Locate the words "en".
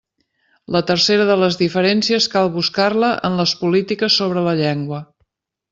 3.31-3.39